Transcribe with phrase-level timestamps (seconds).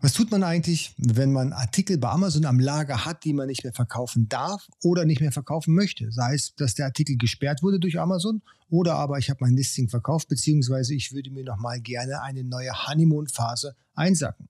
[0.00, 3.64] Was tut man eigentlich, wenn man Artikel bei Amazon am Lager hat, die man nicht
[3.64, 6.12] mehr verkaufen darf oder nicht mehr verkaufen möchte?
[6.12, 8.40] Sei es, dass der Artikel gesperrt wurde durch Amazon
[8.70, 12.70] oder aber ich habe mein Listing verkauft, beziehungsweise ich würde mir nochmal gerne eine neue
[12.86, 14.48] Honeymoon-Phase einsacken.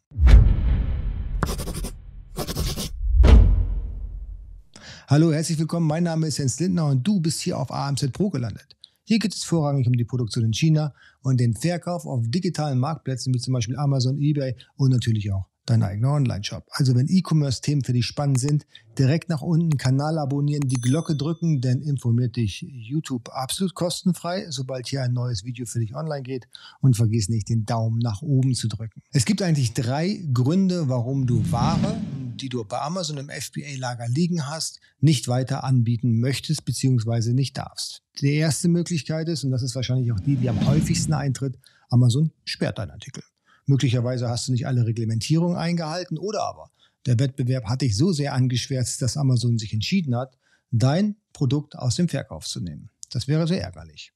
[5.07, 5.87] Hallo, herzlich willkommen.
[5.87, 8.77] Mein Name ist Jens Lindner und du bist hier auf AMZ Pro gelandet.
[9.09, 13.32] Hier geht es vorrangig um die Produktion in China und den Verkauf auf digitalen Marktplätzen
[13.32, 16.66] wie zum Beispiel Amazon, eBay und natürlich auch dein eigener Online-Shop.
[16.73, 18.66] Also wenn E-Commerce-Themen für dich spannend sind,
[18.98, 24.88] direkt nach unten Kanal abonnieren, die Glocke drücken, denn informiert dich YouTube absolut kostenfrei, sobald
[24.88, 26.47] hier ein neues Video für dich online geht
[26.83, 29.00] und vergiss nicht den Daumen nach oben zu drücken.
[29.12, 31.98] Es gibt eigentlich drei Gründe, warum du Ware
[32.41, 37.33] die du bei Amazon im FBA-Lager liegen hast, nicht weiter anbieten möchtest bzw.
[37.33, 38.02] nicht darfst.
[38.20, 41.59] Die erste Möglichkeit ist, und das ist wahrscheinlich auch die, die am häufigsten eintritt,
[41.91, 43.23] Amazon sperrt deinen Artikel.
[43.66, 46.70] Möglicherweise hast du nicht alle Reglementierungen eingehalten oder aber
[47.06, 50.36] der Wettbewerb hat dich so sehr angeschwärzt, dass Amazon sich entschieden hat,
[50.70, 52.91] dein Produkt aus dem Verkauf zu nehmen.
[53.11, 54.12] Das wäre sehr ärgerlich.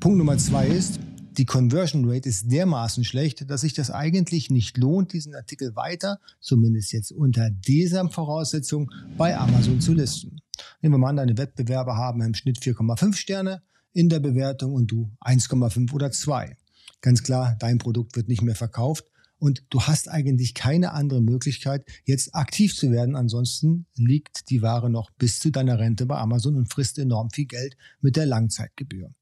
[0.00, 0.98] Punkt Nummer zwei ist,
[1.40, 6.20] die Conversion Rate ist dermaßen schlecht, dass sich das eigentlich nicht lohnt, diesen Artikel weiter,
[6.38, 10.42] zumindest jetzt unter dieser Voraussetzung, bei Amazon zu listen.
[10.82, 13.62] Nehmen wir mal an, deine Wettbewerber haben im Schnitt 4,5 Sterne
[13.94, 16.58] in der Bewertung und du 1,5 oder 2.
[17.00, 19.06] Ganz klar, dein Produkt wird nicht mehr verkauft
[19.38, 23.16] und du hast eigentlich keine andere Möglichkeit, jetzt aktiv zu werden.
[23.16, 27.46] Ansonsten liegt die Ware noch bis zu deiner Rente bei Amazon und frisst enorm viel
[27.46, 29.14] Geld mit der Langzeitgebühr.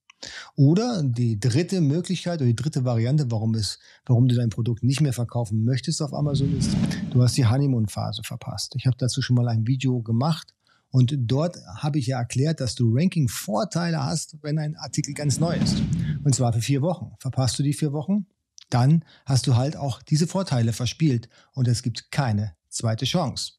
[0.57, 5.01] Oder die dritte Möglichkeit oder die dritte Variante, warum, es, warum du dein Produkt nicht
[5.01, 6.71] mehr verkaufen möchtest auf Amazon, ist,
[7.11, 8.75] du hast die Honeymoon-Phase verpasst.
[8.77, 10.55] Ich habe dazu schon mal ein Video gemacht
[10.91, 15.57] und dort habe ich ja erklärt, dass du Ranking-Vorteile hast, wenn ein Artikel ganz neu
[15.57, 15.83] ist.
[16.25, 17.13] Und zwar für vier Wochen.
[17.21, 18.27] Verpasst du die vier Wochen,
[18.71, 23.58] dann hast du halt auch diese Vorteile verspielt und es gibt keine zweite Chance.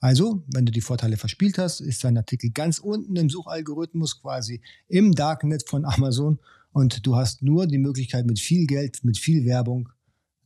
[0.00, 4.60] Also, wenn du die Vorteile verspielt hast, ist dein Artikel ganz unten im Suchalgorithmus quasi
[4.88, 6.38] im Darknet von Amazon
[6.72, 9.88] und du hast nur die Möglichkeit mit viel Geld, mit viel Werbung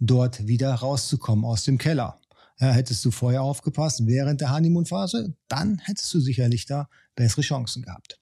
[0.00, 2.18] dort wieder rauszukommen aus dem Keller.
[2.60, 7.82] Ja, hättest du vorher aufgepasst während der Honeymoon-Phase, dann hättest du sicherlich da bessere Chancen
[7.82, 8.20] gehabt.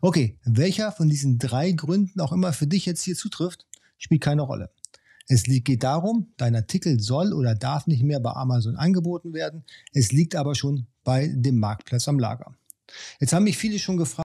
[0.00, 3.66] Okay, welcher von diesen drei Gründen auch immer für dich jetzt hier zutrifft,
[3.98, 4.70] spielt keine Rolle.
[5.26, 9.64] Es geht darum, dein Artikel soll oder darf nicht mehr bei Amazon angeboten werden.
[9.92, 12.54] Es liegt aber schon bei dem Marktplatz am Lager.
[13.20, 14.23] Jetzt haben mich viele schon gefragt,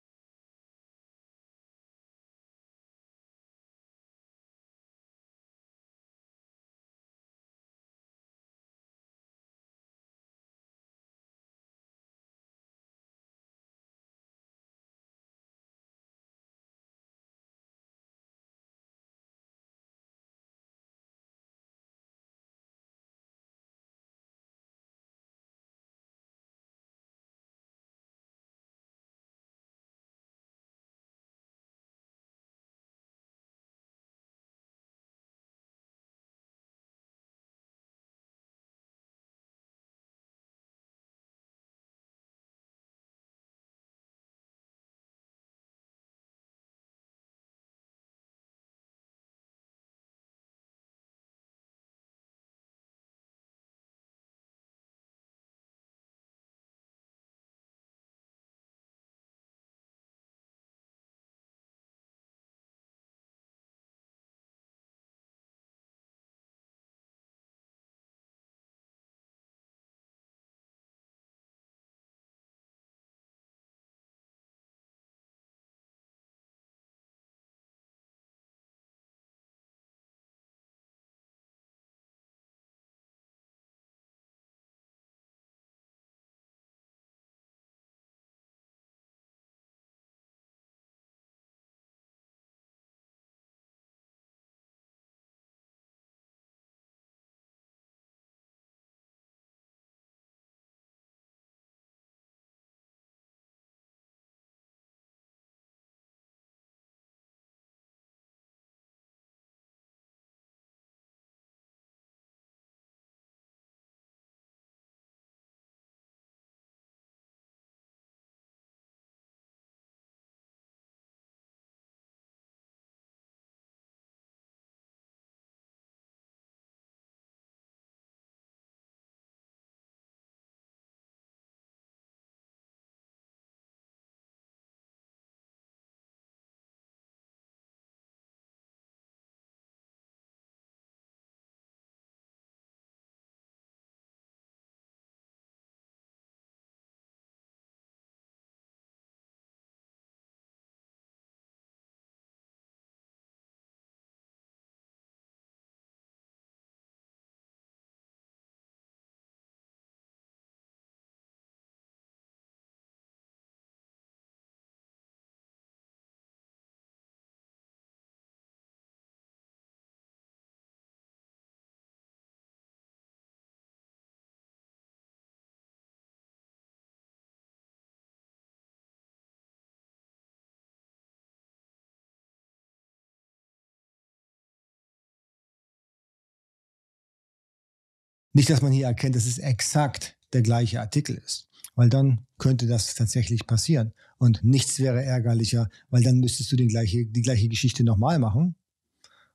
[188.40, 192.68] Nicht, dass man hier erkennt, dass es exakt der gleiche Artikel ist, weil dann könnte
[192.68, 193.92] das tatsächlich passieren.
[194.18, 198.56] Und nichts wäre ärgerlicher, weil dann müsstest du den gleiche, die gleiche Geschichte nochmal machen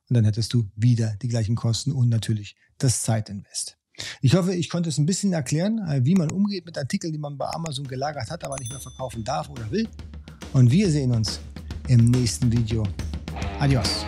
[0.08, 3.76] und dann hättest du wieder die gleichen Kosten und natürlich das Zeitinvest.
[4.22, 7.18] Ich hoffe, ich konnte es ein bisschen erklären, äh, wie man umgeht mit Artikeln, die
[7.18, 9.86] man bei Amazon gelagert hat, aber nicht mehr verkaufen darf oder will.
[10.54, 11.40] Und wir sehen uns
[11.88, 12.84] im nächsten Video.
[13.60, 14.06] Adios.